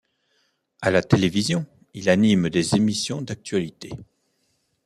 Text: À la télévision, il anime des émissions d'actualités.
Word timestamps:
À 0.81 0.89
la 0.89 1.03
télévision, 1.03 1.67
il 1.93 2.09
anime 2.09 2.49
des 2.49 2.73
émissions 2.75 3.21
d'actualités. 3.21 3.93